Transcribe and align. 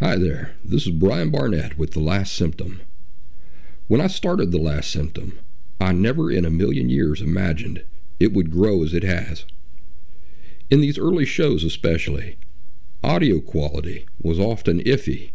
Hi 0.00 0.16
there, 0.16 0.56
this 0.64 0.88
is 0.88 0.90
Brian 0.90 1.30
Barnett 1.30 1.78
with 1.78 1.92
The 1.92 2.00
Last 2.00 2.34
Symptom. 2.34 2.82
When 3.86 4.00
I 4.00 4.08
started 4.08 4.50
The 4.50 4.58
Last 4.58 4.90
Symptom, 4.90 5.38
I 5.80 5.92
never 5.92 6.32
in 6.32 6.44
a 6.44 6.50
million 6.50 6.90
years 6.90 7.22
imagined 7.22 7.84
it 8.18 8.32
would 8.32 8.50
grow 8.50 8.82
as 8.82 8.92
it 8.92 9.04
has. 9.04 9.44
In 10.68 10.80
these 10.80 10.98
early 10.98 11.24
shows, 11.24 11.62
especially, 11.62 12.36
audio 13.04 13.40
quality 13.40 14.04
was 14.20 14.40
often 14.40 14.82
iffy, 14.82 15.30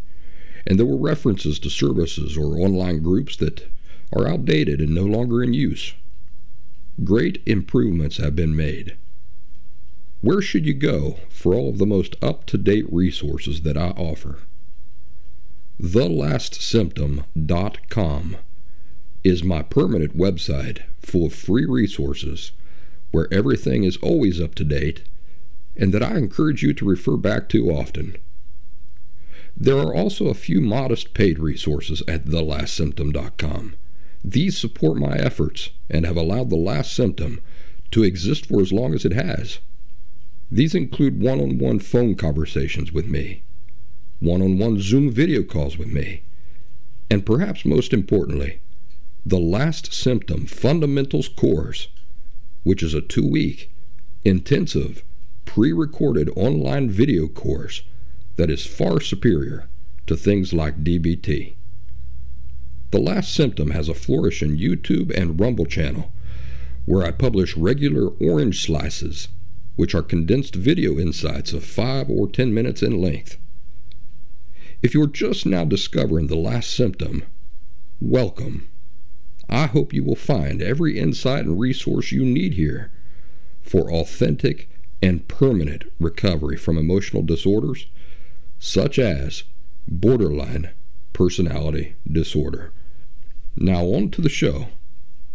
and 0.68 0.78
there 0.78 0.86
were 0.86 0.98
references 0.98 1.58
to 1.60 1.70
services 1.70 2.36
or 2.36 2.60
online 2.60 3.02
groups 3.02 3.38
that 3.38 3.66
are 4.14 4.28
outdated 4.28 4.82
and 4.82 4.94
no 4.94 5.04
longer 5.04 5.42
in 5.42 5.54
use. 5.54 5.94
Great 7.06 7.42
improvements 7.46 8.18
have 8.18 8.36
been 8.36 8.54
made. 8.54 8.98
Where 10.22 10.42
should 10.42 10.66
you 10.66 10.74
go 10.74 11.20
for 11.30 11.54
all 11.54 11.70
of 11.70 11.78
the 11.78 11.86
most 11.86 12.18
up 12.22 12.46
to 12.48 12.58
date 12.58 12.92
resources 12.92 13.62
that 13.62 13.78
I 13.78 13.92
offer? 13.92 14.40
TheLastSymptom.com 15.82 18.38
is 19.24 19.44
my 19.44 19.62
permanent 19.62 20.18
website 20.18 20.82
full 21.00 21.28
of 21.28 21.34
free 21.34 21.66
resources 21.66 22.52
where 23.12 23.34
everything 23.34 23.86
is 23.86 23.96
always 23.98 24.42
up 24.42 24.56
to 24.56 24.66
date 24.66 25.04
and 25.78 25.94
that 25.94 26.04
I 26.04 26.18
encourage 26.18 26.64
you 26.64 26.74
to 26.74 26.86
refer 26.86 27.16
back 27.16 27.48
to 27.50 27.70
often. 27.70 28.18
There 29.56 29.78
are 29.78 29.96
also 29.96 30.28
a 30.28 30.34
few 30.34 30.60
modest 30.60 31.14
paid 31.14 31.40
resources 31.40 32.04
at 32.10 32.26
TheLastSymptom.com. 32.26 33.76
These 34.24 34.58
support 34.58 34.98
my 34.98 35.16
efforts 35.16 35.70
and 35.90 36.06
have 36.06 36.18
allowed 36.18 36.50
The 36.50 36.58
Last 36.58 36.94
Symptom 36.94 37.40
to 37.92 38.04
exist 38.04 38.48
for 38.48 38.60
as 38.60 38.74
long 38.74 38.94
as 38.94 39.06
it 39.06 39.14
has. 39.14 39.60
These 40.52 40.74
include 40.74 41.22
one 41.22 41.40
on 41.40 41.60
one 41.60 41.80
phone 41.80 42.16
conversations 42.16 42.92
with 42.92 43.06
me, 43.06 43.44
one 44.20 44.42
on 44.42 44.58
one 44.58 44.80
Zoom 44.80 45.12
video 45.12 45.44
calls 45.44 45.78
with 45.78 45.90
me, 45.90 46.24
and 47.10 47.26
perhaps 47.26 47.66
most 47.66 47.94
importantly, 47.94 48.62
the 49.26 49.40
Last 49.40 49.94
Symptom 49.94 50.48
Fundamentals 50.48 51.28
course, 51.28 51.90
which 52.64 52.82
is 52.82 52.96
a 52.96 53.02
two 53.02 53.28
week, 53.28 53.72
intensive, 54.26 55.04
pre 55.46 55.72
recorded 55.72 56.32
online 56.36 56.90
video 56.90 57.28
course 57.28 57.84
that 58.38 58.50
is 58.50 58.66
far 58.66 59.00
superior 59.00 59.68
to 60.08 60.16
things 60.16 60.52
like 60.52 60.84
DBT. 60.84 61.56
The 62.90 63.00
Last 63.00 63.36
Symptom 63.36 63.70
has 63.70 63.88
a 63.88 63.94
flourishing 63.94 64.58
YouTube 64.58 65.16
and 65.16 65.40
Rumble 65.40 65.68
channel 65.68 66.12
where 66.86 67.06
I 67.06 67.12
publish 67.12 67.56
regular 67.56 68.08
orange 68.20 68.66
slices 68.66 69.28
which 69.80 69.96
are 69.96 70.04
condensed 70.04 70.56
video 70.56 71.00
insights 71.00 71.54
of 71.54 71.64
5 71.64 72.10
or 72.10 72.28
10 72.28 72.54
minutes 72.54 72.84
in 72.84 73.00
length. 73.00 73.38
If 74.82 74.94
you're 74.94 75.08
just 75.08 75.46
now 75.46 75.64
discovering 75.64 76.28
the 76.28 76.36
last 76.36 76.76
symptom, 76.76 77.24
welcome. 78.02 78.70
I 79.48 79.68
hope 79.68 79.94
you 79.94 80.04
will 80.04 80.18
find 80.18 80.62
every 80.62 81.00
insight 81.00 81.46
and 81.46 81.58
resource 81.58 82.12
you 82.12 82.26
need 82.26 82.56
here 82.56 82.92
for 83.62 83.90
authentic 83.90 84.70
and 85.02 85.26
permanent 85.30 85.86
recovery 85.98 86.58
from 86.58 86.78
emotional 86.78 87.24
disorders 87.24 87.88
such 88.60 89.00
as 89.00 89.44
borderline 89.88 90.72
personality 91.14 91.96
disorder. 92.06 92.74
Now, 93.56 93.86
on 93.86 94.12
to 94.12 94.22
the 94.22 94.28
show. 94.28 94.68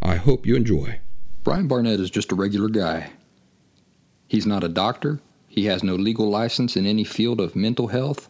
I 0.02 0.16
hope 0.16 0.44
you 0.44 0.54
enjoy. 0.54 1.00
Brian 1.44 1.66
Barnett 1.66 1.98
is 1.98 2.10
just 2.10 2.30
a 2.30 2.34
regular 2.34 2.68
guy 2.68 3.10
He's 4.28 4.46
not 4.46 4.64
a 4.64 4.68
doctor. 4.68 5.20
He 5.48 5.66
has 5.66 5.84
no 5.84 5.94
legal 5.94 6.28
license 6.28 6.76
in 6.76 6.86
any 6.86 7.04
field 7.04 7.40
of 7.40 7.54
mental 7.54 7.88
health 7.88 8.28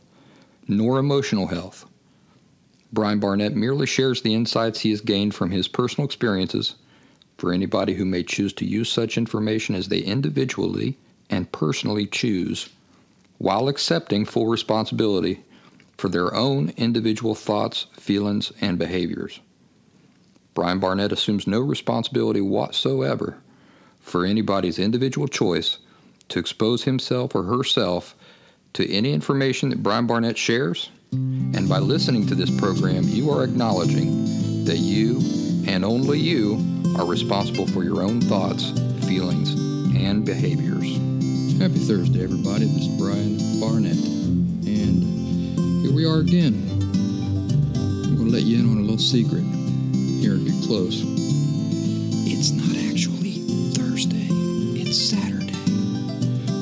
nor 0.66 0.98
emotional 0.98 1.48
health. 1.48 1.86
Brian 2.92 3.18
Barnett 3.18 3.56
merely 3.56 3.86
shares 3.86 4.22
the 4.22 4.34
insights 4.34 4.80
he 4.80 4.90
has 4.90 5.00
gained 5.00 5.34
from 5.34 5.50
his 5.50 5.68
personal 5.68 6.06
experiences 6.06 6.76
for 7.36 7.52
anybody 7.52 7.94
who 7.94 8.04
may 8.04 8.22
choose 8.22 8.52
to 8.54 8.64
use 8.64 8.90
such 8.90 9.18
information 9.18 9.74
as 9.74 9.88
they 9.88 9.98
individually 9.98 10.96
and 11.28 11.50
personally 11.50 12.06
choose, 12.06 12.68
while 13.38 13.68
accepting 13.68 14.24
full 14.24 14.46
responsibility 14.46 15.42
for 15.98 16.08
their 16.08 16.34
own 16.34 16.72
individual 16.76 17.34
thoughts, 17.34 17.86
feelings, 17.94 18.52
and 18.60 18.78
behaviors. 18.78 19.40
Brian 20.54 20.78
Barnett 20.78 21.12
assumes 21.12 21.46
no 21.46 21.60
responsibility 21.60 22.40
whatsoever 22.40 23.38
for 24.04 24.26
anybody's 24.26 24.78
individual 24.78 25.26
choice 25.26 25.78
to 26.28 26.38
expose 26.38 26.84
himself 26.84 27.34
or 27.34 27.42
herself 27.42 28.14
to 28.74 28.88
any 28.92 29.12
information 29.12 29.70
that 29.70 29.82
Brian 29.82 30.06
Barnett 30.06 30.36
shares. 30.36 30.90
And 31.12 31.68
by 31.68 31.78
listening 31.78 32.26
to 32.26 32.34
this 32.34 32.50
program, 32.58 33.04
you 33.04 33.30
are 33.30 33.44
acknowledging 33.44 34.64
that 34.64 34.78
you 34.78 35.20
and 35.66 35.84
only 35.84 36.18
you 36.18 36.54
are 36.98 37.06
responsible 37.06 37.66
for 37.66 37.82
your 37.82 38.02
own 38.02 38.20
thoughts, 38.20 38.70
feelings, 39.06 39.54
and 39.96 40.24
behaviors. 40.24 40.96
Happy 41.58 41.78
Thursday, 41.78 42.22
everybody. 42.22 42.66
This 42.66 42.86
is 42.86 42.98
Brian 42.98 43.38
Barnett. 43.58 43.96
And 44.66 45.82
here 45.82 45.94
we 45.94 46.04
are 46.04 46.18
again. 46.18 46.68
I'm 47.74 48.16
going 48.16 48.26
to 48.26 48.32
let 48.32 48.42
you 48.42 48.58
in 48.58 48.70
on 48.70 48.78
a 48.78 48.80
little 48.82 48.98
secret. 48.98 49.44
Here, 50.20 50.36
get 50.36 50.62
close. 50.66 51.02
It's 52.26 52.50
not 52.50 52.83
Saturday 54.94 55.54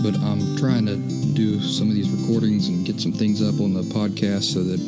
but 0.02 0.16
I'm 0.16 0.56
trying 0.56 0.84
to 0.86 0.96
do 1.32 1.60
some 1.60 1.88
of 1.88 1.94
these 1.94 2.10
recordings 2.10 2.66
and 2.66 2.84
get 2.84 3.00
some 3.00 3.12
things 3.12 3.40
up 3.40 3.60
on 3.60 3.72
the 3.72 3.82
podcast 3.82 4.52
so 4.52 4.64
that 4.64 4.80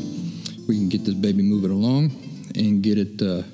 we 0.66 0.77
can 0.77 0.88
get 0.88 1.05
this 1.05 1.15
baby 1.15 1.43
moving 1.43 1.71
along 1.71 2.10
and 2.56 2.82
get 2.82 2.99
it 2.99 3.22
uh, 3.22 3.44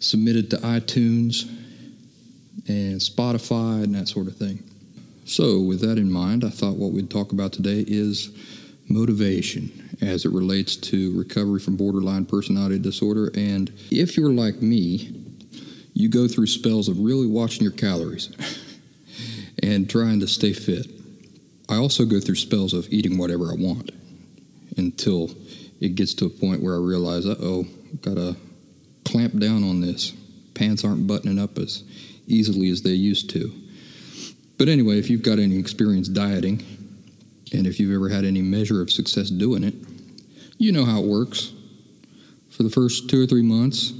submitted 0.00 0.50
to 0.50 0.56
iTunes 0.56 1.48
and 2.66 3.00
Spotify 3.00 3.84
and 3.84 3.94
that 3.94 4.08
sort 4.08 4.26
of 4.26 4.36
thing. 4.36 4.64
So, 5.26 5.60
with 5.60 5.80
that 5.82 5.96
in 5.96 6.10
mind, 6.10 6.42
I 6.42 6.50
thought 6.50 6.74
what 6.74 6.90
we'd 6.90 7.08
talk 7.08 7.30
about 7.30 7.52
today 7.52 7.84
is 7.86 8.36
motivation 8.88 9.96
as 10.00 10.24
it 10.24 10.32
relates 10.32 10.74
to 10.74 11.16
recovery 11.16 11.60
from 11.60 11.76
borderline 11.76 12.26
personality 12.26 12.80
disorder. 12.80 13.30
And 13.36 13.72
if 13.92 14.16
you're 14.16 14.32
like 14.32 14.60
me, 14.60 15.14
you 15.94 16.08
go 16.08 16.26
through 16.28 16.46
spells 16.46 16.88
of 16.88 16.98
really 16.98 17.26
watching 17.26 17.62
your 17.62 17.72
calories. 17.72 18.30
and 19.62 19.88
trying 19.88 20.20
to 20.20 20.26
stay 20.26 20.52
fit. 20.52 20.86
I 21.68 21.76
also 21.76 22.04
go 22.04 22.20
through 22.20 22.34
spells 22.34 22.74
of 22.74 22.88
eating 22.90 23.16
whatever 23.16 23.50
I 23.50 23.54
want 23.54 23.90
until 24.76 25.30
it 25.80 25.94
gets 25.94 26.14
to 26.14 26.26
a 26.26 26.30
point 26.30 26.62
where 26.62 26.74
I 26.74 26.78
realize, 26.78 27.26
uh 27.26 27.36
oh, 27.40 27.64
gotta 28.00 28.36
clamp 29.04 29.38
down 29.38 29.64
on 29.64 29.80
this. 29.80 30.12
Pants 30.54 30.84
aren't 30.84 31.06
buttoning 31.06 31.38
up 31.38 31.58
as 31.58 31.84
easily 32.26 32.68
as 32.70 32.82
they 32.82 32.90
used 32.90 33.30
to. 33.30 33.52
But 34.58 34.68
anyway, 34.68 34.98
if 34.98 35.08
you've 35.08 35.22
got 35.22 35.38
any 35.38 35.58
experience 35.58 36.08
dieting, 36.08 36.62
and 37.52 37.66
if 37.66 37.80
you've 37.80 37.94
ever 37.94 38.08
had 38.08 38.24
any 38.24 38.42
measure 38.42 38.80
of 38.80 38.90
success 38.90 39.30
doing 39.30 39.64
it, 39.64 39.74
you 40.58 40.72
know 40.72 40.84
how 40.84 41.00
it 41.00 41.06
works. 41.06 41.52
For 42.50 42.62
the 42.62 42.70
first 42.70 43.08
two 43.08 43.22
or 43.22 43.26
three 43.26 43.42
months, 43.42 43.92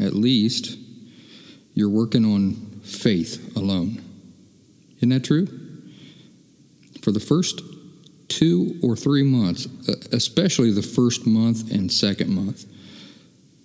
at 0.00 0.14
least, 0.14 0.76
you're 1.74 1.88
working 1.88 2.24
on 2.24 2.54
faith 2.82 3.56
alone. 3.56 4.02
Isn't 4.98 5.08
that 5.10 5.24
true? 5.24 5.46
For 7.02 7.12
the 7.12 7.20
first 7.20 7.60
two 8.28 8.78
or 8.82 8.96
three 8.96 9.22
months, 9.22 9.66
especially 10.12 10.70
the 10.70 10.82
first 10.82 11.26
month 11.26 11.70
and 11.72 11.90
second 11.90 12.30
month, 12.30 12.64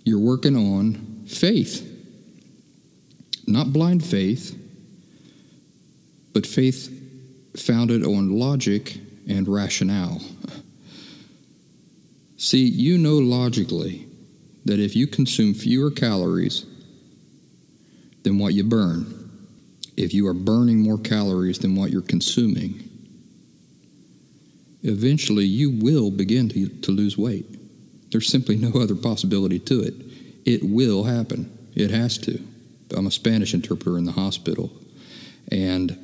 you're 0.03 0.19
working 0.19 0.55
on 0.55 1.25
faith. 1.27 1.83
Not 3.45 3.71
blind 3.71 4.03
faith, 4.03 4.57
but 6.33 6.45
faith 6.45 6.93
founded 7.57 8.05
on 8.05 8.37
logic 8.37 8.97
and 9.27 9.47
rationale. 9.47 10.21
See, 12.37 12.65
you 12.65 12.97
know 12.97 13.17
logically 13.17 14.07
that 14.65 14.79
if 14.79 14.95
you 14.95 15.07
consume 15.07 15.53
fewer 15.53 15.89
calories 15.89 16.65
than 18.27 18.37
what 18.37 18.53
you 18.53 18.63
burn, 18.65 19.05
if 19.95 20.13
you 20.13 20.27
are 20.27 20.33
burning 20.33 20.81
more 20.81 20.97
calories 20.97 21.59
than 21.59 21.75
what 21.75 21.91
you're 21.91 22.01
consuming, 22.01 22.83
eventually 24.83 25.45
you 25.45 25.71
will 25.71 26.11
begin 26.11 26.49
to, 26.49 26.67
to 26.67 26.91
lose 26.91 27.17
weight. 27.17 27.45
There's 28.11 28.27
simply 28.27 28.57
no 28.57 28.81
other 28.81 28.95
possibility 28.95 29.59
to 29.59 29.79
it. 29.79 29.93
It 30.45 30.61
will 30.61 31.05
happen. 31.05 31.57
It 31.73 31.89
has 31.91 32.17
to. 32.19 32.37
I'm 32.95 33.07
a 33.07 33.11
Spanish 33.11 33.53
interpreter 33.53 33.97
in 33.97 34.03
the 34.03 34.11
hospital, 34.11 34.71
and 35.49 35.97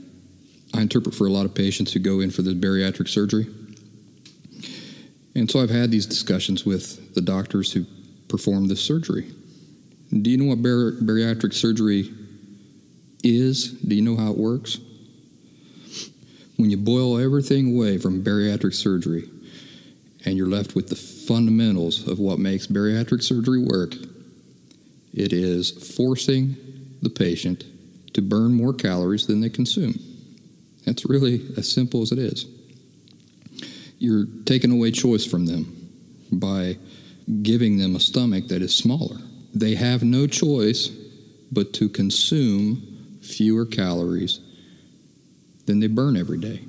I 0.73 0.81
interpret 0.81 1.15
for 1.15 1.27
a 1.27 1.29
lot 1.29 1.45
of 1.45 1.53
patients 1.53 1.91
who 1.91 1.99
go 1.99 2.21
in 2.21 2.31
for 2.31 2.41
this 2.41 2.53
bariatric 2.53 3.09
surgery. 3.09 3.47
And 5.35 5.51
so 5.51 5.61
I've 5.61 5.69
had 5.69 5.91
these 5.91 6.05
discussions 6.05 6.65
with 6.65 7.15
the 7.15 7.21
doctors 7.21 7.73
who 7.73 7.85
perform 8.29 8.69
this 8.69 8.81
surgery. 8.81 9.29
Do 10.21 10.29
you 10.29 10.37
know 10.37 10.45
what 10.45 10.61
bar- 10.61 10.93
bariatric 11.01 11.53
surgery 11.53 12.13
is, 13.23 13.71
do 13.71 13.95
you 13.95 14.01
know 14.01 14.15
how 14.15 14.31
it 14.31 14.37
works? 14.37 14.77
When 16.57 16.69
you 16.69 16.77
boil 16.77 17.17
everything 17.17 17.75
away 17.75 17.97
from 17.97 18.23
bariatric 18.23 18.73
surgery 18.73 19.29
and 20.25 20.37
you're 20.37 20.47
left 20.47 20.75
with 20.75 20.89
the 20.89 20.95
fundamentals 20.95 22.07
of 22.07 22.19
what 22.19 22.39
makes 22.39 22.67
bariatric 22.67 23.23
surgery 23.23 23.59
work. 23.59 23.95
It 25.13 25.33
is 25.33 25.71
forcing 25.95 26.55
the 27.01 27.09
patient 27.09 27.65
to 28.13 28.21
burn 28.21 28.53
more 28.53 28.73
calories 28.73 29.27
than 29.27 29.41
they 29.41 29.49
consume. 29.49 29.99
That's 30.85 31.05
really 31.05 31.41
as 31.57 31.71
simple 31.71 32.01
as 32.01 32.11
it 32.11 32.19
is. 32.19 32.45
You're 33.99 34.25
taking 34.45 34.71
away 34.71 34.91
choice 34.91 35.25
from 35.25 35.45
them 35.45 35.89
by 36.31 36.77
giving 37.41 37.77
them 37.77 37.95
a 37.95 37.99
stomach 37.99 38.47
that 38.47 38.61
is 38.61 38.75
smaller. 38.75 39.17
They 39.53 39.75
have 39.75 40.03
no 40.03 40.27
choice 40.27 40.89
but 41.51 41.73
to 41.73 41.89
consume 41.89 43.17
fewer 43.21 43.65
calories 43.65 44.39
than 45.65 45.79
they 45.79 45.87
burn 45.87 46.17
every 46.17 46.39
day. 46.39 46.61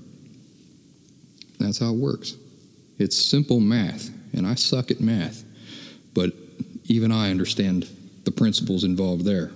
That's 1.59 1.79
how 1.79 1.91
it 1.91 1.97
works. 1.97 2.37
It's 2.99 3.17
simple 3.17 3.61
math, 3.61 4.11
and 4.33 4.47
I 4.47 4.55
suck 4.55 4.91
at 4.91 5.01
math, 5.01 5.45
but 6.13 6.33
even 6.85 7.11
I 7.11 7.31
understand 7.31 7.89
the 8.25 8.31
principles 8.31 8.85
involved 8.85 9.25
there. 9.25 9.51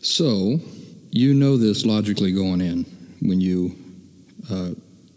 So, 0.00 0.60
you 1.10 1.34
know 1.34 1.56
this 1.56 1.84
logically 1.84 2.32
going 2.32 2.60
in 2.60 2.84
when 3.20 3.40
you 3.40 3.76
uh, 4.50 4.70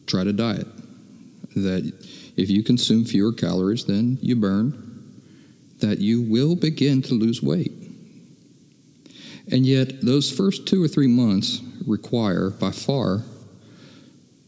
try 0.07 0.23
to 0.23 0.33
diet 0.33 0.67
that 1.55 1.91
if 2.35 2.49
you 2.49 2.63
consume 2.63 3.05
fewer 3.05 3.31
calories 3.31 3.85
than 3.85 4.17
you 4.21 4.35
burn, 4.35 4.84
that 5.79 5.99
you 5.99 6.21
will 6.21 6.55
begin 6.55 7.01
to 7.03 7.13
lose 7.13 7.41
weight. 7.41 7.71
And 9.51 9.65
yet, 9.65 10.01
those 10.01 10.31
first 10.31 10.67
two 10.67 10.83
or 10.83 10.87
three 10.87 11.07
months 11.07 11.61
require 11.85 12.49
by 12.49 12.71
far 12.71 13.23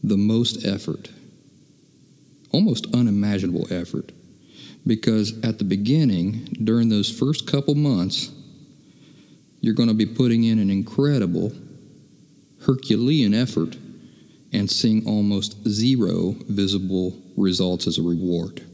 the 0.02 0.16
most 0.16 0.64
effort, 0.64 1.10
almost 2.50 2.86
unimaginable 2.94 3.72
effort. 3.72 4.12
Because 4.86 5.38
at 5.44 5.58
the 5.58 5.64
beginning, 5.64 6.44
during 6.64 6.88
those 6.88 7.10
first 7.10 7.46
couple 7.46 7.74
months, 7.74 8.30
you're 9.60 9.74
going 9.74 9.88
to 9.88 9.94
be 9.94 10.06
putting 10.06 10.44
in 10.44 10.58
an 10.58 10.70
incredible 10.70 11.52
Herculean 12.62 13.34
effort 13.34 13.76
and 14.52 14.70
seeing 14.70 15.06
almost 15.06 15.66
zero 15.68 16.36
visible 16.48 17.20
results 17.36 17.86
as 17.86 17.98
a 17.98 18.02
reward. 18.02 18.64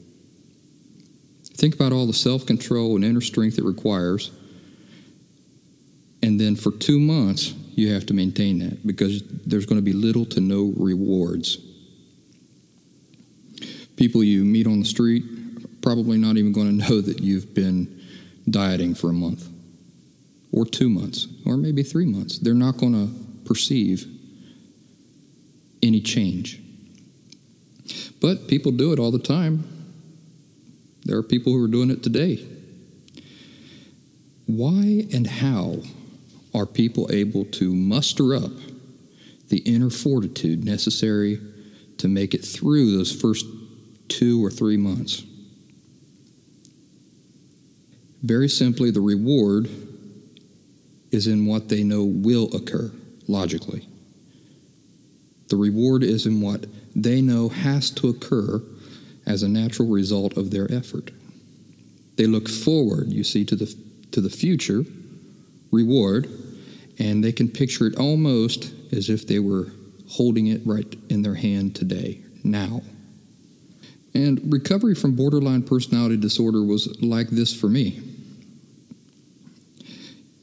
Think 1.56 1.74
about 1.74 1.92
all 1.92 2.06
the 2.06 2.12
self 2.12 2.46
control 2.46 2.96
and 2.96 3.04
inner 3.04 3.20
strength 3.20 3.58
it 3.58 3.64
requires. 3.64 4.30
And 6.22 6.40
then 6.40 6.56
for 6.56 6.72
two 6.72 6.98
months, 6.98 7.54
you 7.74 7.92
have 7.92 8.06
to 8.06 8.14
maintain 8.14 8.58
that 8.60 8.86
because 8.86 9.22
there's 9.46 9.66
going 9.66 9.78
to 9.78 9.82
be 9.82 9.92
little 9.92 10.24
to 10.26 10.40
no 10.40 10.72
rewards. 10.76 11.58
People 13.96 14.24
you 14.24 14.44
meet 14.44 14.66
on 14.66 14.80
the 14.80 14.84
street 14.84 15.22
probably 15.82 16.18
not 16.18 16.36
even 16.36 16.52
going 16.52 16.78
to 16.78 16.88
know 16.88 17.00
that 17.00 17.20
you've 17.20 17.54
been 17.54 18.02
dieting 18.48 18.94
for 18.94 19.10
a 19.10 19.12
month 19.12 19.48
or 20.52 20.64
two 20.64 20.88
months 20.88 21.28
or 21.46 21.56
maybe 21.56 21.82
three 21.82 22.06
months. 22.06 22.38
They're 22.38 22.54
not 22.54 22.78
going 22.78 22.92
to 22.92 23.12
perceive 23.44 24.06
any 25.82 26.00
change. 26.00 26.60
But 28.20 28.48
people 28.48 28.72
do 28.72 28.92
it 28.92 28.98
all 28.98 29.10
the 29.10 29.18
time. 29.18 29.73
There 31.04 31.18
are 31.18 31.22
people 31.22 31.52
who 31.52 31.62
are 31.62 31.68
doing 31.68 31.90
it 31.90 32.02
today. 32.02 32.46
Why 34.46 35.06
and 35.12 35.26
how 35.26 35.78
are 36.54 36.66
people 36.66 37.10
able 37.12 37.44
to 37.46 37.74
muster 37.74 38.34
up 38.34 38.52
the 39.48 39.58
inner 39.58 39.90
fortitude 39.90 40.64
necessary 40.64 41.40
to 41.98 42.08
make 42.08 42.34
it 42.34 42.44
through 42.44 42.96
those 42.96 43.12
first 43.12 43.46
two 44.08 44.44
or 44.44 44.50
three 44.50 44.76
months? 44.76 45.24
Very 48.22 48.48
simply, 48.48 48.90
the 48.90 49.00
reward 49.02 49.68
is 51.10 51.26
in 51.26 51.46
what 51.46 51.68
they 51.68 51.84
know 51.84 52.04
will 52.04 52.54
occur 52.54 52.90
logically. 53.28 53.86
The 55.48 55.56
reward 55.56 56.02
is 56.02 56.24
in 56.24 56.40
what 56.40 56.64
they 56.96 57.20
know 57.20 57.50
has 57.50 57.90
to 57.90 58.08
occur 58.08 58.62
as 59.26 59.42
a 59.42 59.48
natural 59.48 59.88
result 59.88 60.36
of 60.36 60.50
their 60.50 60.72
effort. 60.72 61.10
They 62.16 62.26
look 62.26 62.48
forward, 62.48 63.12
you 63.12 63.24
see, 63.24 63.44
to 63.46 63.56
the, 63.56 63.74
to 64.12 64.20
the 64.20 64.30
future 64.30 64.84
reward, 65.72 66.28
and 66.98 67.22
they 67.24 67.32
can 67.32 67.48
picture 67.48 67.86
it 67.86 67.96
almost 67.96 68.72
as 68.92 69.10
if 69.10 69.26
they 69.26 69.40
were 69.40 69.72
holding 70.08 70.46
it 70.46 70.62
right 70.64 70.96
in 71.08 71.22
their 71.22 71.34
hand 71.34 71.74
today, 71.74 72.20
now. 72.44 72.82
And 74.14 74.52
recovery 74.52 74.94
from 74.94 75.16
borderline 75.16 75.62
personality 75.62 76.16
disorder 76.16 76.62
was 76.62 77.02
like 77.02 77.28
this 77.30 77.52
for 77.52 77.68
me. 77.68 78.00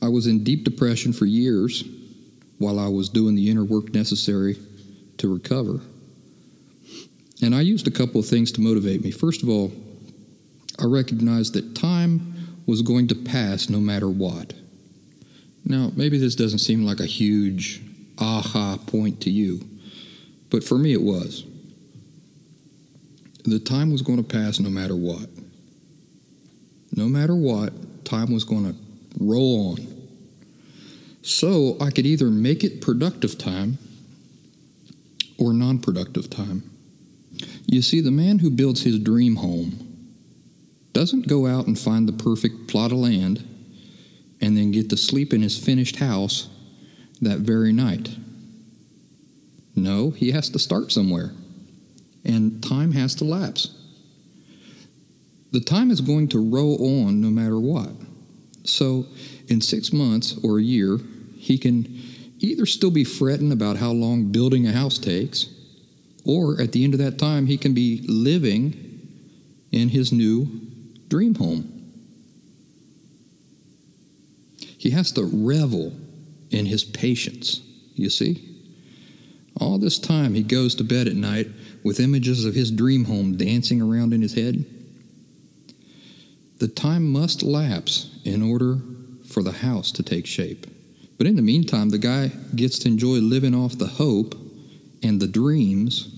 I 0.02 0.10
was 0.10 0.28
in 0.28 0.44
deep 0.44 0.66
depression 0.66 1.14
for 1.14 1.26
years 1.26 1.84
while 2.58 2.80
I 2.80 2.88
was 2.88 3.08
doing 3.08 3.36
the 3.36 3.50
inner 3.50 3.64
work 3.64 3.94
necessary 3.94 4.58
to 5.18 5.34
recover. 5.34 5.80
And 7.42 7.56
I 7.56 7.62
used 7.62 7.88
a 7.88 7.92
couple 7.92 8.20
of 8.20 8.28
things 8.28 8.52
to 8.54 8.62
motivate 8.62 9.04
me. 9.04 9.12
First 9.12 9.42
of 9.42 9.50
all, 9.50 9.72
I 10.80 10.86
recognized 10.86 11.54
that 11.54 11.76
time 11.76 12.58
was 12.66 12.82
going 12.82 13.08
to 13.08 13.16
pass 13.16 13.70
no 13.70 13.80
matter 13.80 14.10
what. 14.10 14.54
Now, 15.66 15.92
maybe 15.96 16.18
this 16.18 16.36
doesn't 16.36 16.60
seem 16.60 16.86
like 16.86 17.00
a 17.00 17.06
huge 17.06 17.82
aha 18.18 18.78
point 18.88 19.22
to 19.22 19.30
you, 19.30 19.62
but 20.50 20.64
for 20.64 20.78
me 20.78 20.94
it 20.94 21.02
was. 21.02 21.46
The 23.44 23.60
time 23.60 23.92
was 23.92 24.02
going 24.02 24.18
to 24.18 24.24
pass 24.24 24.60
no 24.60 24.70
matter 24.70 24.96
what. 24.96 25.28
No 26.96 27.08
matter 27.08 27.36
what, 27.36 28.06
time 28.06 28.32
was 28.32 28.44
going 28.44 28.72
to 28.72 28.80
roll 29.20 29.72
on. 29.72 29.88
So 31.24 31.78
I 31.80 31.90
could 31.92 32.06
either 32.06 32.30
make 32.30 32.64
it 32.64 32.82
productive 32.82 33.38
time 33.38 33.78
or 35.38 35.54
non 35.54 35.80
productive 35.80 36.30
time. 36.30 36.71
You 37.72 37.82
see, 37.82 38.02
the 38.02 38.12
man 38.12 38.40
who 38.40 38.50
builds 38.50 38.84
his 38.84 39.00
dream 39.00 39.38
home 39.38 39.88
doesn't 40.92 41.30
go 41.30 41.48
out 41.48 41.68
and 41.68 41.80
find 41.80 42.06
the 42.06 42.24
perfect 42.24 42.68
plot 42.68 42.92
of 42.92 42.98
land 42.98 43.48
and 44.42 44.58
then 44.58 44.72
get 44.72 44.90
to 44.90 44.98
sleep 44.98 45.32
in 45.34 45.42
his 45.42 45.58
finished 45.58 45.96
house 45.96 46.50
that 47.22 47.40
very 47.40 47.72
night. 47.72 48.10
No, 49.74 50.10
he 50.10 50.32
has 50.32 50.50
to 50.50 50.60
start 50.60 50.92
somewhere, 50.92 51.32
and 52.26 52.62
time 52.62 52.92
has 52.92 53.16
to 53.16 53.24
lapse. 53.24 53.74
The 55.54 55.62
time 55.62 55.92
is 55.92 56.02
going 56.02 56.28
to 56.30 56.40
roll 56.52 57.06
on 57.06 57.22
no 57.22 57.30
matter 57.30 57.58
what. 57.58 57.92
So, 58.66 59.06
in 59.48 59.62
six 59.62 59.94
months 59.94 60.38
or 60.44 60.60
a 60.60 60.64
year, 60.64 61.00
he 61.38 61.58
can 61.58 61.86
either 62.40 62.66
still 62.66 62.92
be 62.92 63.06
fretting 63.06 63.54
about 63.54 63.78
how 63.78 63.92
long 63.92 64.26
building 64.26 64.68
a 64.68 64.74
house 64.74 64.98
takes, 64.98 65.48
or 66.26 66.60
at 66.62 66.72
the 66.72 66.84
end 66.84 66.94
of 66.94 67.00
that 67.00 67.18
time, 67.18 67.48
he 67.48 67.58
can 67.58 67.74
be 67.74 68.04
living 68.08 68.92
in 69.72 69.90
his 69.90 70.12
new 70.12 70.48
dream 71.08 71.36
home. 71.36 71.68
He 74.78 74.92
has 74.92 75.12
to 75.14 75.24
revel 75.24 75.94
in 76.50 76.66
his 76.66 76.84
patience, 76.84 77.62
you 77.96 78.10
see? 78.10 78.48
All 79.60 79.78
this 79.78 80.00
time, 80.00 80.34
he 80.34 80.44
goes 80.44 80.76
to 80.76 80.84
bed 80.84 81.08
at 81.08 81.16
night 81.16 81.48
with 81.84 82.00
images 82.00 82.46
of 82.46 82.56
his 82.56 82.72
dream 82.72 83.06
home 83.06 83.38
dancing 83.38 83.82
around 83.82 84.14
in 84.14 84.22
his 84.22 84.34
head. 84.34 84.66
The 86.60 86.68
time 86.68 87.12
must 87.12 87.44
lapse 87.44 88.10
in 88.24 88.42
order 88.42 88.80
for 89.28 89.44
the 89.44 89.52
house 89.52 89.92
to 89.94 90.04
take 90.04 90.26
shape. 90.26 90.68
But 91.18 91.28
in 91.28 91.36
the 91.36 91.42
meantime, 91.42 91.90
the 91.90 91.98
guy 91.98 92.32
gets 92.56 92.80
to 92.80 92.88
enjoy 92.88 93.18
living 93.18 93.54
off 93.54 93.78
the 93.78 93.86
hope 93.86 94.36
and 95.04 95.20
the 95.20 95.28
dreams 95.28 96.11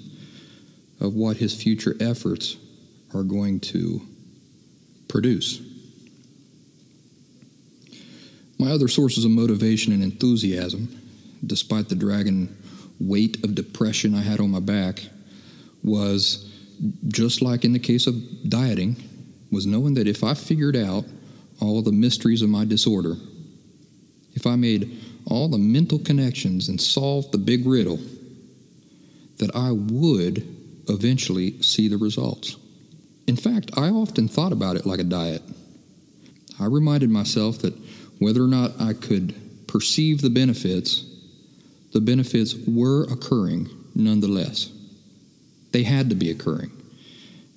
of 1.04 1.14
what 1.14 1.38
his 1.38 1.54
future 1.54 1.96
efforts 2.00 2.58
are 3.14 3.24
going 3.24 3.60
to 3.60 4.02
produce. 5.08 5.62
My 8.58 8.72
other 8.72 8.88
sources 8.88 9.26
of 9.26 9.32
motivation 9.32 9.92
and 9.92 10.02
enthusiasm, 10.02 11.00
despite 11.46 11.90
the 11.90 11.96
dragging 11.96 12.56
weight 13.00 13.44
of 13.44 13.54
depression 13.54 14.16
I 14.16 14.22
had 14.22 14.40
on 14.40 14.52
my 14.52 14.62
back, 14.62 15.02
was 15.84 16.50
just 17.10 17.42
like 17.42 17.66
in 17.66 17.74
the 17.74 17.80
case 17.80 18.08
of 18.08 18.16
dieting, 18.50 18.96
was 19.52 19.66
knowing 19.66 19.96
that 19.96 20.08
if 20.08 20.24
I 20.24 20.34
figured 20.34 20.78
out 20.78 21.06
all 21.60 21.82
the 21.82 21.92
mysteries 21.92 22.42
of 22.42 22.50
my 22.50 22.64
disorder, 22.64 23.16
if 24.34 24.48
I 24.48 24.56
made 24.56 25.00
all 25.26 25.50
the 25.50 25.58
mental 25.58 26.00
connections 26.00 26.70
and 26.70 26.80
solved 26.80 27.32
the 27.32 27.38
big 27.38 27.66
riddle, 27.66 28.00
that 29.38 29.54
I 29.56 29.72
would 29.72 30.63
eventually 30.88 31.62
see 31.62 31.88
the 31.88 31.98
results. 31.98 32.58
In 33.28 33.36
fact, 33.36 33.72
I 33.78 33.90
often 33.90 34.28
thought 34.28 34.52
about 34.52 34.76
it 34.76 34.86
like 34.86 35.00
a 35.00 35.04
diet. 35.06 35.42
I 36.60 36.66
reminded 36.66 37.10
myself 37.10 37.60
that 37.60 37.74
whether 38.20 38.44
or 38.44 38.48
not 38.48 38.72
I 38.80 38.94
could 38.94 39.34
perceive 39.68 40.22
the 40.22 40.30
benefits, 40.30 41.06
the 41.94 42.02
benefits 42.02 42.56
were 42.68 43.04
occurring 43.06 43.70
nonetheless. 43.96 44.72
They 45.72 45.84
had 45.84 46.10
to 46.10 46.16
be 46.16 46.30
occurring. 46.30 46.72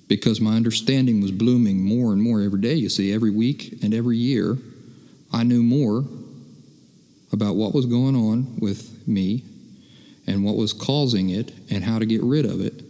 because 0.07 0.39
my 0.39 0.55
understanding 0.55 1.21
was 1.21 1.31
blooming 1.31 1.83
more 1.83 2.13
and 2.13 2.21
more 2.21 2.41
every 2.41 2.61
day. 2.61 2.73
You 2.75 2.89
see, 2.89 3.13
every 3.13 3.31
week 3.31 3.83
and 3.83 3.93
every 3.93 4.17
year, 4.17 4.57
I 5.31 5.43
knew 5.43 5.61
more 5.61 6.05
about 7.31 7.55
what 7.55 7.73
was 7.73 7.85
going 7.85 8.15
on 8.15 8.57
with 8.59 9.05
me 9.07 9.43
and 10.25 10.43
what 10.43 10.55
was 10.55 10.71
causing 10.73 11.29
it 11.29 11.53
and 11.69 11.83
how 11.83 11.99
to 11.99 12.05
get 12.05 12.23
rid 12.23 12.45
of 12.45 12.61
it 12.61 12.83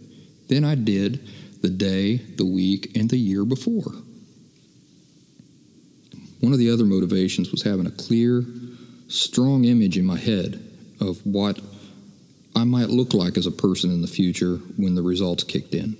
than 0.48 0.64
I 0.64 0.74
did 0.74 1.26
the 1.62 1.68
day, 1.68 2.16
the 2.16 2.46
week, 2.46 2.96
and 2.96 3.08
the 3.10 3.18
year 3.18 3.44
before. 3.44 3.92
One 6.40 6.52
of 6.52 6.58
the 6.58 6.70
other 6.70 6.84
motivations 6.84 7.50
was 7.50 7.62
having 7.62 7.86
a 7.86 7.90
clear, 7.90 8.44
strong 9.08 9.64
image 9.64 9.98
in 9.98 10.04
my 10.04 10.18
head 10.18 10.64
of 11.00 11.24
what 11.26 11.60
I 12.54 12.64
might 12.64 12.90
look 12.90 13.14
like 13.14 13.36
as 13.36 13.46
a 13.46 13.52
person 13.52 13.92
in 13.92 14.02
the 14.02 14.08
future 14.08 14.56
when 14.76 14.94
the 14.94 15.02
results 15.02 15.44
kicked 15.44 15.74
in. 15.74 15.96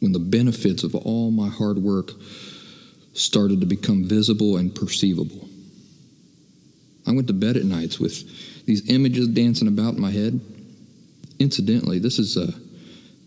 When 0.00 0.12
the 0.12 0.18
benefits 0.18 0.82
of 0.82 0.94
all 0.94 1.30
my 1.30 1.48
hard 1.48 1.78
work 1.78 2.12
started 3.12 3.60
to 3.60 3.66
become 3.66 4.04
visible 4.04 4.56
and 4.56 4.74
perceivable. 4.74 5.48
I 7.06 7.12
went 7.12 7.26
to 7.28 7.34
bed 7.34 7.56
at 7.56 7.64
nights 7.64 7.98
with 7.98 8.64
these 8.64 8.88
images 8.88 9.28
dancing 9.28 9.68
about 9.68 9.94
in 9.94 10.00
my 10.00 10.10
head. 10.10 10.40
Incidentally, 11.38 11.98
this 11.98 12.18
is 12.18 12.36
uh, 12.36 12.52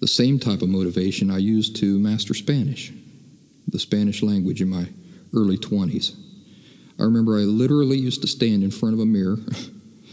the 0.06 0.12
same 0.12 0.38
type 0.38 0.62
of 0.62 0.70
motivation 0.70 1.32
I 1.32 1.40
used 1.40 1.78
to 1.78 1.98
master 1.98 2.36
Spanish, 2.36 2.94
the 3.68 3.80
Spanish 3.80 4.22
language 4.22 4.62
in 4.62 4.70
my 4.70 4.88
early 5.34 5.58
20s. 5.58 6.16
I 7.00 7.04
remember 7.06 7.40
I 7.40 7.42
literally 7.42 7.98
used 7.98 8.22
to 8.22 8.28
stand 8.28 8.64
in 8.64 8.70
front 8.70 8.94
of 8.94 9.00
a 9.00 9.06
mirror, 9.08 9.38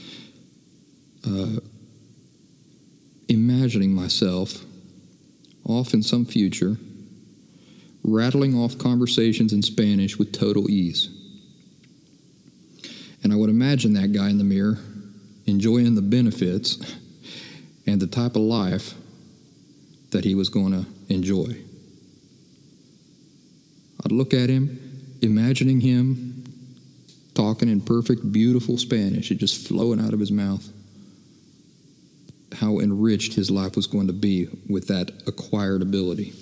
uh, 1.29 1.61
imagining 3.29 3.93
myself 3.93 4.65
off 5.67 5.93
in 5.93 6.03
some 6.03 6.25
future, 6.25 6.79
rattling 8.03 8.55
off 8.55 8.79
conversations 8.79 9.53
in 9.53 9.61
Spanish 9.61 10.19
with 10.19 10.33
total 10.33 10.71
ease. 10.71 11.11
And 13.23 13.31
I 13.31 13.37
would 13.37 13.51
imagine 13.51 13.93
that 13.93 14.15
guy 14.15 14.31
in 14.31 14.39
the 14.39 14.45
mirror 14.45 14.79
enjoying 15.45 15.97
the 15.97 16.01
benefits 16.01 16.79
and 17.87 18.01
the 18.01 18.07
type 18.07 18.37
of 18.37 18.43
life 18.43 18.95
that 20.13 20.25
he 20.25 20.35
was 20.35 20.49
going 20.49 20.73
to 20.73 20.87
enjoy. 21.13 21.57
I'd 24.05 24.13
look 24.13 24.33
at 24.33 24.49
him, 24.49 24.79
imagining 25.21 25.81
him 25.81 26.45
talking 27.35 27.69
in 27.69 27.81
perfect, 27.81 28.31
beautiful 28.31 28.77
Spanish, 28.79 29.31
it 29.31 29.37
just 29.37 29.67
flowing 29.67 30.01
out 30.01 30.13
of 30.13 30.21
his 30.21 30.31
mouth. 30.33 30.69
How 32.55 32.79
enriched 32.79 33.35
his 33.35 33.51
life 33.51 33.77
was 33.77 33.87
going 33.87 34.07
to 34.09 34.13
be 34.13 34.49
with 34.69 34.89
that 34.89 35.11
acquired 35.27 35.83
ability. 35.83 36.35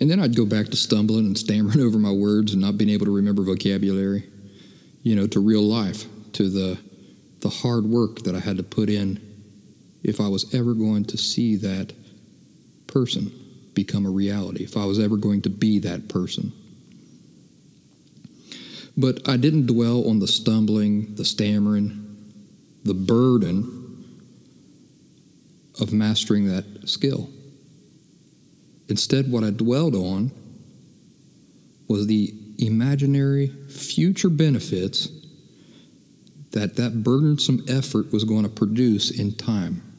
And 0.00 0.10
then 0.10 0.20
I'd 0.20 0.36
go 0.36 0.46
back 0.46 0.66
to 0.66 0.76
stumbling 0.76 1.26
and 1.26 1.38
stammering 1.38 1.80
over 1.86 1.98
my 1.98 2.12
words 2.12 2.52
and 2.52 2.62
not 2.62 2.78
being 2.78 2.90
able 2.90 3.06
to 3.06 3.14
remember 3.14 3.42
vocabulary, 3.42 4.24
you 5.02 5.16
know, 5.16 5.26
to 5.28 5.40
real 5.40 5.62
life, 5.62 6.04
to 6.34 6.48
the, 6.48 6.78
the 7.40 7.48
hard 7.48 7.84
work 7.84 8.20
that 8.20 8.34
I 8.34 8.40
had 8.40 8.56
to 8.58 8.62
put 8.62 8.88
in 8.88 9.20
if 10.02 10.20
I 10.20 10.28
was 10.28 10.52
ever 10.54 10.74
going 10.74 11.04
to 11.06 11.16
see 11.16 11.56
that 11.56 11.92
person 12.92 13.32
become 13.74 14.04
a 14.04 14.10
reality, 14.10 14.62
if 14.62 14.76
I 14.76 14.84
was 14.84 14.98
ever 14.98 15.16
going 15.16 15.42
to 15.42 15.50
be 15.50 15.78
that 15.80 16.08
person. 16.08 16.52
But 18.96 19.26
I 19.26 19.38
didn't 19.38 19.66
dwell 19.66 20.08
on 20.08 20.18
the 20.18 20.28
stumbling, 20.28 21.14
the 21.14 21.24
stammering, 21.24 21.98
the 22.84 22.94
burden 22.94 23.78
of 25.80 25.92
mastering 25.92 26.48
that 26.48 26.88
skill. 26.88 27.30
Instead, 28.88 29.30
what 29.30 29.44
I 29.44 29.50
dwelled 29.50 29.94
on 29.94 30.30
was 31.88 32.06
the 32.06 32.34
imaginary 32.58 33.48
future 33.68 34.28
benefits 34.28 35.08
that 36.50 36.76
that 36.76 37.02
burdensome 37.02 37.64
effort 37.68 38.12
was 38.12 38.24
going 38.24 38.42
to 38.42 38.50
produce 38.50 39.10
in 39.10 39.34
time. 39.34 39.91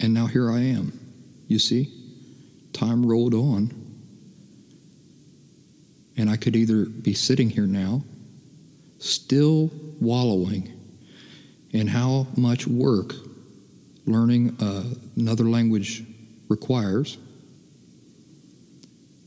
And 0.00 0.12
now 0.12 0.26
here 0.26 0.50
I 0.50 0.60
am. 0.60 0.98
You 1.46 1.58
see, 1.58 1.92
time 2.72 3.04
rolled 3.06 3.34
on. 3.34 3.72
And 6.16 6.30
I 6.30 6.36
could 6.36 6.54
either 6.54 6.84
be 6.84 7.12
sitting 7.14 7.50
here 7.50 7.66
now, 7.66 8.04
still 8.98 9.70
wallowing 10.00 10.72
in 11.72 11.88
how 11.88 12.28
much 12.36 12.66
work 12.66 13.14
learning 14.06 14.56
uh, 14.60 14.84
another 15.16 15.44
language 15.44 16.04
requires, 16.48 17.18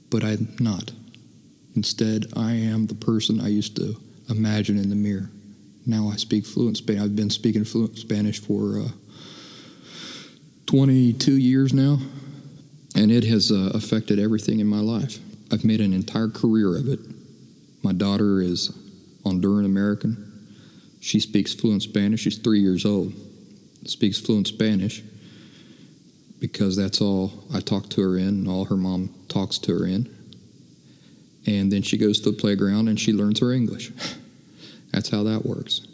but 0.09 0.23
I'm 0.23 0.55
not. 0.59 0.91
Instead, 1.75 2.27
I 2.35 2.53
am 2.53 2.87
the 2.87 2.95
person 2.95 3.41
I 3.41 3.49
used 3.49 3.75
to 3.77 3.99
imagine 4.29 4.77
in 4.77 4.89
the 4.89 4.95
mirror. 4.95 5.29
Now 5.85 6.09
I 6.09 6.15
speak 6.15 6.45
fluent 6.45 6.77
Spanish. 6.77 7.03
I've 7.03 7.15
been 7.15 7.29
speaking 7.29 7.63
fluent 7.63 7.97
Spanish 7.97 8.39
for 8.39 8.79
uh, 8.79 8.87
22 10.67 11.31
years 11.31 11.73
now, 11.73 11.97
and 12.95 13.11
it 13.11 13.23
has 13.23 13.51
uh, 13.51 13.71
affected 13.73 14.19
everything 14.19 14.59
in 14.59 14.67
my 14.67 14.79
life. 14.79 15.17
I've 15.51 15.63
made 15.63 15.81
an 15.81 15.93
entire 15.93 16.27
career 16.27 16.75
of 16.77 16.87
it. 16.87 16.99
My 17.83 17.93
daughter 17.93 18.41
is 18.41 18.69
Honduran 19.23 19.65
American. 19.65 20.23
She 20.99 21.21
speaks 21.21 21.53
fluent 21.53 21.83
Spanish. 21.83 22.21
She's 22.21 22.37
three 22.37 22.59
years 22.59 22.85
old. 22.85 23.13
Speaks 23.85 24.19
fluent 24.19 24.47
Spanish 24.47 25.01
because 26.39 26.75
that's 26.75 26.99
all 26.99 27.31
I 27.53 27.61
talk 27.61 27.89
to 27.91 28.01
her 28.01 28.17
in, 28.17 28.27
and 28.27 28.47
all 28.47 28.65
her 28.65 28.75
mom 28.75 29.13
talks 29.29 29.57
to 29.59 29.79
her 29.79 29.85
in. 29.85 30.13
And 31.45 31.71
then 31.71 31.81
she 31.81 31.97
goes 31.97 32.19
to 32.21 32.31
the 32.31 32.37
playground 32.37 32.89
and 32.89 32.99
she 32.99 33.13
learns 33.13 33.39
her 33.39 33.53
English. 33.53 33.91
that's 34.91 35.09
how 35.09 35.23
that 35.23 35.45
works. 35.45 35.87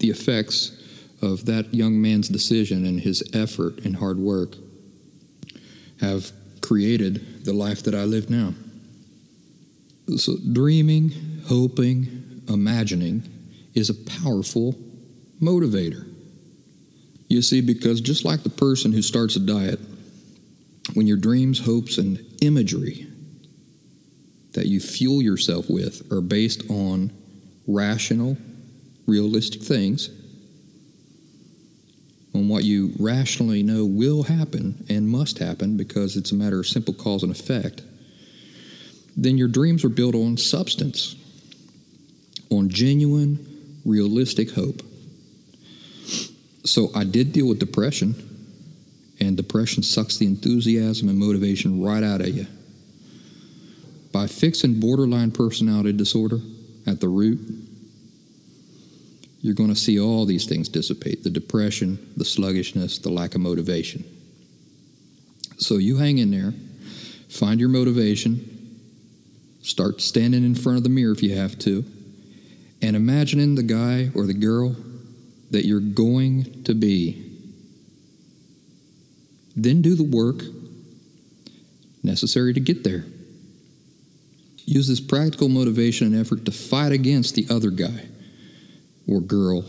The 0.00 0.10
effects 0.10 0.81
of 1.22 1.46
that 1.46 1.72
young 1.72 2.00
man's 2.02 2.28
decision 2.28 2.84
and 2.84 3.00
his 3.00 3.22
effort 3.32 3.84
and 3.84 3.96
hard 3.96 4.18
work 4.18 4.56
have 6.00 6.32
created 6.60 7.44
the 7.44 7.52
life 7.52 7.84
that 7.84 7.94
I 7.94 8.04
live 8.04 8.28
now. 8.28 8.54
So, 10.16 10.36
dreaming, 10.52 11.12
hoping, 11.46 12.42
imagining 12.48 13.22
is 13.74 13.88
a 13.88 13.94
powerful 13.94 14.74
motivator. 15.40 16.08
You 17.28 17.40
see, 17.40 17.60
because 17.60 18.00
just 18.00 18.24
like 18.24 18.42
the 18.42 18.50
person 18.50 18.92
who 18.92 19.00
starts 19.00 19.36
a 19.36 19.40
diet, 19.40 19.80
when 20.94 21.06
your 21.06 21.16
dreams, 21.16 21.64
hopes, 21.64 21.98
and 21.98 22.18
imagery 22.42 23.06
that 24.52 24.66
you 24.66 24.80
fuel 24.80 25.22
yourself 25.22 25.70
with 25.70 26.10
are 26.12 26.20
based 26.20 26.68
on 26.68 27.10
rational, 27.66 28.36
realistic 29.06 29.62
things, 29.62 30.10
on 32.34 32.48
what 32.48 32.64
you 32.64 32.92
rationally 32.98 33.62
know 33.62 33.84
will 33.84 34.22
happen 34.22 34.84
and 34.88 35.08
must 35.08 35.38
happen 35.38 35.76
because 35.76 36.16
it's 36.16 36.32
a 36.32 36.34
matter 36.34 36.60
of 36.60 36.66
simple 36.66 36.94
cause 36.94 37.22
and 37.22 37.32
effect, 37.32 37.82
then 39.16 39.36
your 39.36 39.48
dreams 39.48 39.84
are 39.84 39.90
built 39.90 40.14
on 40.14 40.36
substance, 40.36 41.16
on 42.50 42.68
genuine, 42.68 43.80
realistic 43.84 44.52
hope. 44.52 44.82
So 46.64 46.90
I 46.94 47.04
did 47.04 47.32
deal 47.32 47.48
with 47.48 47.58
depression, 47.58 48.14
and 49.20 49.36
depression 49.36 49.82
sucks 49.82 50.16
the 50.16 50.26
enthusiasm 50.26 51.08
and 51.08 51.18
motivation 51.18 51.82
right 51.82 52.02
out 52.02 52.20
of 52.20 52.28
you. 52.28 52.46
By 54.12 54.26
fixing 54.26 54.80
borderline 54.80 55.32
personality 55.32 55.92
disorder 55.92 56.38
at 56.86 57.00
the 57.00 57.08
root, 57.08 57.40
you're 59.42 59.54
going 59.54 59.68
to 59.68 59.76
see 59.76 59.98
all 59.98 60.24
these 60.24 60.46
things 60.46 60.68
dissipate 60.68 61.24
the 61.24 61.30
depression, 61.30 61.98
the 62.16 62.24
sluggishness, 62.24 62.98
the 62.98 63.10
lack 63.10 63.34
of 63.34 63.40
motivation. 63.40 64.04
So 65.58 65.78
you 65.78 65.96
hang 65.96 66.18
in 66.18 66.30
there, 66.30 66.54
find 67.28 67.58
your 67.58 67.68
motivation, 67.68 68.80
start 69.60 70.00
standing 70.00 70.44
in 70.44 70.54
front 70.54 70.78
of 70.78 70.84
the 70.84 70.88
mirror 70.88 71.12
if 71.12 71.24
you 71.24 71.34
have 71.34 71.58
to, 71.60 71.84
and 72.80 72.94
imagining 72.94 73.56
the 73.56 73.64
guy 73.64 74.10
or 74.14 74.26
the 74.26 74.34
girl 74.34 74.76
that 75.50 75.66
you're 75.66 75.80
going 75.80 76.62
to 76.62 76.74
be. 76.74 77.28
Then 79.56 79.82
do 79.82 79.96
the 79.96 80.04
work 80.04 80.42
necessary 82.04 82.54
to 82.54 82.60
get 82.60 82.84
there. 82.84 83.04
Use 84.66 84.86
this 84.86 85.00
practical 85.00 85.48
motivation 85.48 86.06
and 86.06 86.24
effort 86.24 86.44
to 86.44 86.52
fight 86.52 86.92
against 86.92 87.34
the 87.34 87.46
other 87.50 87.70
guy 87.70 88.06
or 89.06 89.20
girl 89.20 89.64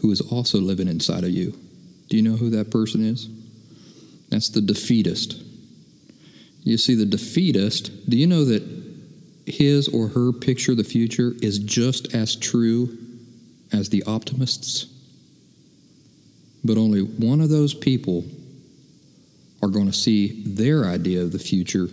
who 0.00 0.10
is 0.10 0.20
also 0.20 0.58
living 0.58 0.88
inside 0.88 1.24
of 1.24 1.30
you. 1.30 1.52
Do 2.08 2.16
you 2.16 2.22
know 2.22 2.36
who 2.36 2.50
that 2.50 2.70
person 2.70 3.04
is? 3.04 3.28
That's 4.28 4.48
the 4.48 4.60
defeatist. 4.60 5.42
You 6.62 6.78
see, 6.78 6.94
the 6.94 7.06
defeatist, 7.06 8.08
do 8.08 8.16
you 8.16 8.26
know 8.26 8.44
that 8.44 8.62
his 9.46 9.88
or 9.88 10.08
her 10.08 10.32
picture 10.32 10.72
of 10.72 10.78
the 10.78 10.84
future 10.84 11.32
is 11.40 11.58
just 11.58 12.14
as 12.14 12.34
true 12.34 12.98
as 13.72 13.88
the 13.88 14.02
optimists? 14.04 14.86
But 16.64 16.76
only 16.76 17.00
one 17.00 17.40
of 17.40 17.48
those 17.48 17.72
people 17.72 18.24
are 19.62 19.68
going 19.68 19.86
to 19.86 19.92
see 19.92 20.42
their 20.44 20.84
idea 20.84 21.22
of 21.22 21.32
the 21.32 21.38
future 21.38 21.88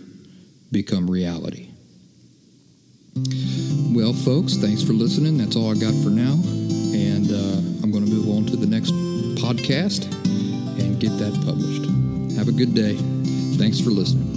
become 0.72 1.08
reality. 1.10 1.70
Well, 4.04 4.12
folks, 4.12 4.56
thanks 4.56 4.82
for 4.82 4.92
listening. 4.92 5.38
That's 5.38 5.56
all 5.56 5.70
I 5.70 5.80
got 5.80 5.94
for 6.04 6.10
now. 6.10 6.34
And 6.92 7.32
uh, 7.32 7.82
I'm 7.82 7.90
going 7.90 8.04
to 8.04 8.10
move 8.10 8.28
on 8.36 8.44
to 8.48 8.54
the 8.54 8.66
next 8.66 8.90
podcast 9.40 10.04
and 10.78 11.00
get 11.00 11.08
that 11.16 11.32
published. 11.42 12.36
Have 12.36 12.48
a 12.48 12.52
good 12.52 12.74
day. 12.74 12.96
Thanks 13.56 13.80
for 13.80 13.88
listening. 13.88 14.33